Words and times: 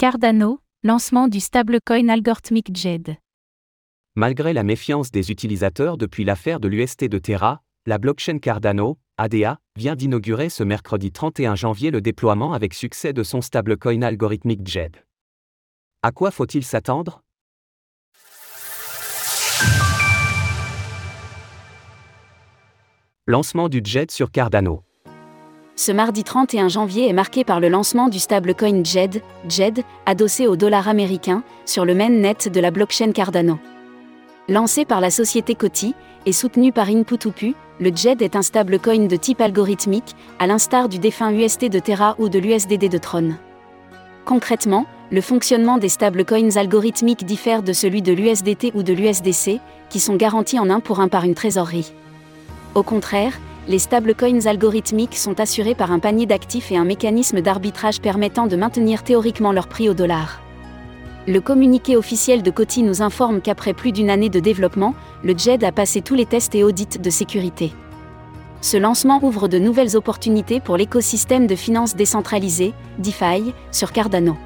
Cardano, 0.00 0.60
lancement 0.82 1.28
du 1.28 1.40
stablecoin 1.40 2.08
algorithmique 2.08 2.74
JED. 2.74 3.18
Malgré 4.14 4.54
la 4.54 4.62
méfiance 4.62 5.10
des 5.10 5.30
utilisateurs 5.30 5.98
depuis 5.98 6.24
l'affaire 6.24 6.58
de 6.58 6.68
l'UST 6.68 7.04
de 7.04 7.18
Terra, 7.18 7.60
la 7.84 7.98
blockchain 7.98 8.38
Cardano, 8.38 8.96
ADA, 9.18 9.58
vient 9.76 9.96
d'inaugurer 9.96 10.48
ce 10.48 10.62
mercredi 10.62 11.12
31 11.12 11.54
janvier 11.54 11.90
le 11.90 12.00
déploiement 12.00 12.54
avec 12.54 12.72
succès 12.72 13.12
de 13.12 13.22
son 13.22 13.42
stablecoin 13.42 14.00
algorithmique 14.00 14.66
JED. 14.66 15.04
À 16.02 16.12
quoi 16.12 16.30
faut-il 16.30 16.64
s'attendre? 16.64 17.22
Lancement 23.26 23.68
du 23.68 23.82
JED 23.84 24.10
sur 24.10 24.30
Cardano. 24.30 24.82
Ce 25.80 25.92
mardi 25.92 26.24
31 26.24 26.68
janvier 26.68 27.08
est 27.08 27.14
marqué 27.14 27.42
par 27.42 27.58
le 27.58 27.70
lancement 27.70 28.10
du 28.10 28.18
stablecoin 28.18 28.84
JED, 28.84 29.22
JED, 29.48 29.82
adossé 30.04 30.46
au 30.46 30.54
dollar 30.54 30.88
américain, 30.88 31.42
sur 31.64 31.86
le 31.86 31.94
mainnet 31.94 32.36
de 32.52 32.60
la 32.60 32.70
blockchain 32.70 33.12
Cardano. 33.12 33.58
Lancé 34.46 34.84
par 34.84 35.00
la 35.00 35.10
société 35.10 35.54
Coty 35.54 35.94
et 36.26 36.34
soutenu 36.34 36.70
par 36.70 36.90
Inputupu, 36.90 37.54
le 37.80 37.90
JED 37.96 38.20
est 38.20 38.36
un 38.36 38.42
stablecoin 38.42 39.06
de 39.06 39.16
type 39.16 39.40
algorithmique, 39.40 40.14
à 40.38 40.46
l'instar 40.46 40.90
du 40.90 40.98
défunt 40.98 41.32
UST 41.32 41.70
de 41.70 41.78
Terra 41.78 42.14
ou 42.18 42.28
de 42.28 42.38
l'USDD 42.38 42.90
de 42.90 42.98
Tron. 42.98 43.30
Concrètement, 44.26 44.84
le 45.10 45.22
fonctionnement 45.22 45.78
des 45.78 45.88
stablecoins 45.88 46.58
algorithmiques 46.58 47.24
diffère 47.24 47.62
de 47.62 47.72
celui 47.72 48.02
de 48.02 48.12
l'USDT 48.12 48.72
ou 48.74 48.82
de 48.82 48.92
l'USDC, 48.92 49.60
qui 49.88 49.98
sont 49.98 50.16
garantis 50.16 50.58
en 50.58 50.68
un 50.68 50.80
pour 50.80 51.00
un 51.00 51.08
par 51.08 51.24
une 51.24 51.34
trésorerie. 51.34 51.94
Au 52.74 52.82
contraire, 52.82 53.32
les 53.70 53.78
stablecoins 53.78 54.46
algorithmiques 54.46 55.16
sont 55.16 55.38
assurés 55.38 55.76
par 55.76 55.92
un 55.92 56.00
panier 56.00 56.26
d'actifs 56.26 56.72
et 56.72 56.76
un 56.76 56.84
mécanisme 56.84 57.40
d'arbitrage 57.40 58.00
permettant 58.00 58.48
de 58.48 58.56
maintenir 58.56 59.04
théoriquement 59.04 59.52
leur 59.52 59.68
prix 59.68 59.88
au 59.88 59.94
dollar. 59.94 60.42
Le 61.28 61.40
communiqué 61.40 61.96
officiel 61.96 62.42
de 62.42 62.50
Coty 62.50 62.82
nous 62.82 63.00
informe 63.00 63.40
qu'après 63.40 63.72
plus 63.72 63.92
d'une 63.92 64.10
année 64.10 64.28
de 64.28 64.40
développement, 64.40 64.96
le 65.22 65.38
JED 65.38 65.62
a 65.62 65.70
passé 65.70 66.00
tous 66.02 66.16
les 66.16 66.26
tests 66.26 66.56
et 66.56 66.64
audits 66.64 66.98
de 66.98 67.10
sécurité. 67.10 67.72
Ce 68.60 68.76
lancement 68.76 69.20
ouvre 69.22 69.46
de 69.46 69.60
nouvelles 69.60 69.96
opportunités 69.96 70.58
pour 70.58 70.76
l'écosystème 70.76 71.46
de 71.46 71.54
finances 71.54 71.94
décentralisées, 71.94 72.74
DeFi, 72.98 73.54
sur 73.70 73.92
Cardano. 73.92 74.36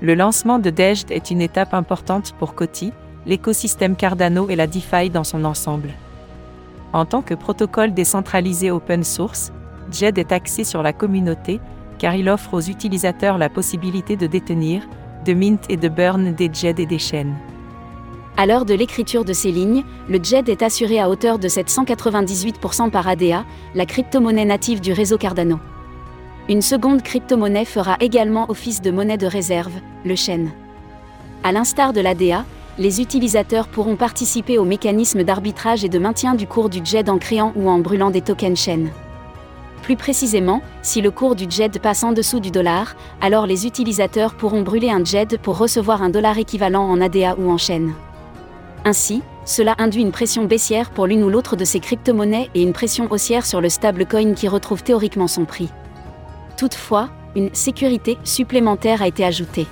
Le 0.00 0.16
lancement 0.16 0.58
de 0.58 0.70
DEJD 0.70 1.12
est 1.12 1.30
une 1.30 1.42
étape 1.42 1.74
importante 1.74 2.32
pour 2.40 2.56
Coty, 2.56 2.92
l'écosystème 3.24 3.94
Cardano 3.94 4.50
et 4.50 4.56
la 4.56 4.66
DeFi 4.66 5.10
dans 5.10 5.22
son 5.22 5.44
ensemble. 5.44 5.90
En 6.92 7.06
tant 7.06 7.22
que 7.22 7.34
protocole 7.34 7.94
décentralisé 7.94 8.70
open 8.70 9.02
source, 9.02 9.52
JED 9.90 10.18
est 10.18 10.32
axé 10.32 10.64
sur 10.64 10.82
la 10.82 10.92
communauté, 10.92 11.60
car 11.98 12.14
il 12.14 12.28
offre 12.28 12.54
aux 12.54 12.60
utilisateurs 12.60 13.38
la 13.38 13.48
possibilité 13.48 14.16
de 14.16 14.26
détenir, 14.26 14.82
de 15.24 15.32
mint 15.32 15.64
et 15.68 15.76
de 15.76 15.88
burn 15.88 16.34
des 16.34 16.50
JED 16.52 16.80
et 16.80 16.86
des 16.86 16.98
chaînes. 16.98 17.36
À 18.36 18.46
l'heure 18.46 18.64
de 18.64 18.74
l'écriture 18.74 19.24
de 19.24 19.32
ces 19.32 19.52
lignes, 19.52 19.84
le 20.08 20.22
JED 20.22 20.48
est 20.48 20.62
assuré 20.62 20.98
à 20.98 21.08
hauteur 21.08 21.38
de 21.38 21.48
798% 21.48 22.90
par 22.90 23.06
ADA, 23.06 23.44
la 23.74 23.86
crypto-monnaie 23.86 24.44
native 24.44 24.80
du 24.80 24.92
réseau 24.92 25.18
Cardano. 25.18 25.58
Une 26.48 26.62
seconde 26.62 27.02
crypto-monnaie 27.02 27.66
fera 27.66 27.96
également 28.00 28.50
office 28.50 28.80
de 28.80 28.90
monnaie 28.90 29.18
de 29.18 29.26
réserve, 29.26 29.74
le 30.04 30.16
Shen. 30.16 30.50
À 31.44 31.52
l'instar 31.52 31.92
de 31.92 32.00
l'ADA, 32.00 32.44
les 32.78 33.00
utilisateurs 33.00 33.68
pourront 33.68 33.96
participer 33.96 34.58
au 34.58 34.64
mécanisme 34.64 35.24
d'arbitrage 35.24 35.84
et 35.84 35.88
de 35.88 35.98
maintien 35.98 36.34
du 36.34 36.46
cours 36.46 36.70
du 36.70 36.80
JED 36.84 37.10
en 37.10 37.18
créant 37.18 37.52
ou 37.54 37.68
en 37.68 37.78
brûlant 37.78 38.10
des 38.10 38.22
tokens 38.22 38.58
Shen. 38.58 38.90
Plus 39.82 39.96
précisément, 39.96 40.62
si 40.80 41.00
le 41.00 41.10
cours 41.10 41.34
du 41.34 41.46
JED 41.50 41.80
passe 41.80 42.04
en 42.04 42.12
dessous 42.12 42.40
du 42.40 42.50
dollar, 42.50 42.94
alors 43.20 43.46
les 43.46 43.66
utilisateurs 43.66 44.34
pourront 44.34 44.62
brûler 44.62 44.90
un 44.90 45.04
JED 45.04 45.38
pour 45.38 45.58
recevoir 45.58 46.02
un 46.02 46.08
dollar 46.08 46.38
équivalent 46.38 46.88
en 46.88 47.00
ADA 47.00 47.36
ou 47.36 47.50
en 47.50 47.58
Shen. 47.58 47.92
Ainsi, 48.84 49.22
cela 49.44 49.74
induit 49.78 50.02
une 50.02 50.12
pression 50.12 50.44
baissière 50.44 50.90
pour 50.90 51.06
l'une 51.06 51.24
ou 51.24 51.28
l'autre 51.28 51.56
de 51.56 51.64
ces 51.64 51.80
crypto-monnaies 51.80 52.48
et 52.54 52.62
une 52.62 52.72
pression 52.72 53.08
haussière 53.10 53.44
sur 53.44 53.60
le 53.60 53.68
stablecoin 53.68 54.34
qui 54.34 54.48
retrouve 54.48 54.82
théoriquement 54.82 55.28
son 55.28 55.44
prix. 55.44 55.68
Toutefois, 56.56 57.08
une 57.34 57.52
sécurité 57.54 58.18
supplémentaire 58.24 59.02
a 59.02 59.08
été 59.08 59.24
ajoutée. 59.24 59.66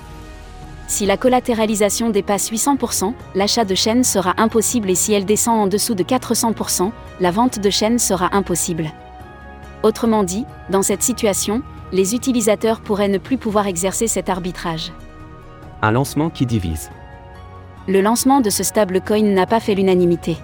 Si 0.91 1.07
la 1.07 1.17
collatéralisation 1.17 2.11
dépasse 2.11 2.51
800%, 2.51 3.15
l'achat 3.37 3.65
de 3.65 3.77
chaînes 3.77 4.03
sera 4.03 4.35
impossible 4.39 4.91
et 4.91 4.97
si 4.97 5.13
elle 5.13 5.25
descend 5.25 5.61
en 5.61 5.69
dessous 5.69 5.95
de 5.95 6.03
400%, 6.03 6.91
la 7.21 7.31
vente 7.31 7.61
de 7.61 7.71
chaînes 7.71 8.01
sera 8.01 8.35
impossible. 8.35 8.91
Autrement 9.85 10.25
dit, 10.25 10.47
dans 10.69 10.83
cette 10.83 11.05
situation, 11.05 11.63
les 11.93 12.17
utilisateurs 12.17 12.81
pourraient 12.81 13.07
ne 13.07 13.19
plus 13.19 13.39
pouvoir 13.39 13.69
exercer 13.69 14.09
cet 14.09 14.29
arbitrage. 14.29 14.93
Un 15.81 15.93
lancement 15.93 16.29
qui 16.29 16.45
divise 16.45 16.91
le 17.87 18.01
lancement 18.01 18.41
de 18.41 18.51
ce 18.51 18.63
stablecoin 18.63 19.23
n'a 19.23 19.47
pas 19.47 19.61
fait 19.61 19.75
l'unanimité. 19.75 20.37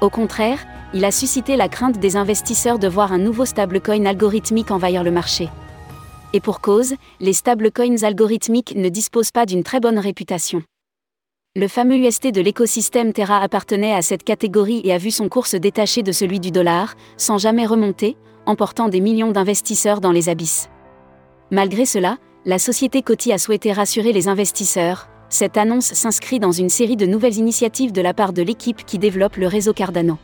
Au 0.00 0.08
contraire, 0.08 0.58
il 0.94 1.04
a 1.04 1.10
suscité 1.10 1.56
la 1.56 1.68
crainte 1.68 1.98
des 1.98 2.16
investisseurs 2.16 2.78
de 2.78 2.88
voir 2.88 3.12
un 3.12 3.18
nouveau 3.18 3.44
stablecoin 3.44 4.06
algorithmique 4.06 4.70
envahir 4.70 5.04
le 5.04 5.10
marché. 5.10 5.48
Et 6.32 6.40
pour 6.40 6.60
cause, 6.60 6.94
les 7.18 7.32
stablecoins 7.32 8.02
algorithmiques 8.02 8.74
ne 8.76 8.88
disposent 8.88 9.32
pas 9.32 9.46
d'une 9.46 9.64
très 9.64 9.80
bonne 9.80 9.98
réputation. 9.98 10.62
Le 11.56 11.66
fameux 11.66 11.96
UST 11.96 12.28
de 12.28 12.40
l'écosystème 12.40 13.12
Terra 13.12 13.38
appartenait 13.38 13.92
à 13.92 14.02
cette 14.02 14.22
catégorie 14.22 14.80
et 14.84 14.92
a 14.92 14.98
vu 14.98 15.10
son 15.10 15.28
cours 15.28 15.48
se 15.48 15.56
détacher 15.56 16.04
de 16.04 16.12
celui 16.12 16.38
du 16.38 16.52
dollar, 16.52 16.94
sans 17.16 17.38
jamais 17.38 17.66
remonter, 17.66 18.16
emportant 18.46 18.88
des 18.88 19.00
millions 19.00 19.32
d'investisseurs 19.32 20.00
dans 20.00 20.12
les 20.12 20.28
abysses. 20.28 20.70
Malgré 21.50 21.86
cela, 21.86 22.18
la 22.44 22.60
société 22.60 23.02
Coty 23.02 23.32
a 23.32 23.38
souhaité 23.38 23.72
rassurer 23.72 24.12
les 24.12 24.28
investisseurs, 24.28 25.08
cette 25.28 25.56
annonce 25.56 25.92
s'inscrit 25.92 26.38
dans 26.38 26.52
une 26.52 26.68
série 26.68 26.96
de 26.96 27.06
nouvelles 27.06 27.38
initiatives 27.38 27.92
de 27.92 28.00
la 28.00 28.14
part 28.14 28.32
de 28.32 28.42
l'équipe 28.42 28.84
qui 28.84 28.98
développe 28.98 29.36
le 29.36 29.48
réseau 29.48 29.72
Cardano. 29.72 30.18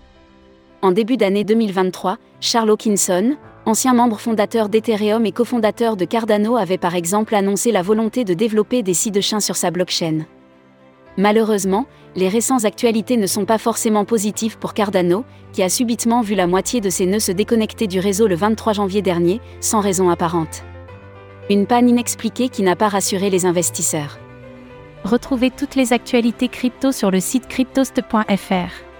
En 0.82 0.92
début 0.92 1.16
d'année 1.16 1.42
2023, 1.42 2.18
Charles 2.40 2.70
Hawkinson, 2.70 3.36
ancien 3.66 3.93
membre 3.94 4.21
fondateur 4.21 4.69
d'Ethereum 4.69 5.27
et 5.27 5.32
cofondateur 5.32 5.97
de 5.97 6.04
Cardano, 6.04 6.56
avait 6.56 6.78
par 6.78 6.94
exemple 6.94 7.34
annoncé 7.34 7.72
la 7.72 7.82
volonté 7.82 8.25
de 8.25 8.32
développer 8.32 8.82
des 8.82 8.94
sites 8.94 9.15
de 9.15 9.21
chiens 9.21 9.41
sur 9.41 9.56
sa 9.56 9.72
blockchain. 9.72 10.25
Malheureusement, 11.19 11.87
les 12.15 12.28
récentes 12.28 12.65
actualités 12.65 13.16
ne 13.16 13.27
sont 13.27 13.44
pas 13.44 13.59
forcément 13.59 14.04
positives 14.04 14.59
pour 14.59 14.72
Cardano, 14.72 15.25
qui 15.53 15.62
a 15.62 15.69
subitement 15.69 16.21
vu 16.21 16.34
la 16.34 16.47
moitié 16.47 16.81
de 16.81 16.91
ses 16.91 17.06
nœuds 17.06 17.19
se 17.19 17.32
déconnecter 17.32 17.87
du 17.87 17.99
réseau 17.99 18.28
le 18.28 18.37
23 18.37 18.75
janvier 18.75 19.03
dernier, 19.03 19.41
sans 19.60 19.81
raison 19.81 20.10
apparente. 20.10 20.62
Une 21.50 21.66
panne 21.66 21.88
inexpliquée 21.88 22.48
qui 22.48 22.62
n'a 22.62 22.77
pas 22.77 22.88
rassuré 22.88 23.31
les 23.31 23.47
investisseurs. 23.47 24.19
Retrouvez 25.04 25.50
toutes 25.50 25.75
les 25.75 25.93
actualités 25.93 26.48
crypto 26.48 26.93
sur 26.93 27.10
le 27.10 27.21
site 27.21 27.48
cryptost.fr. 27.48 28.95